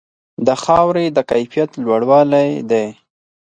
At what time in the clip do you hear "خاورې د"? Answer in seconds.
0.63-1.19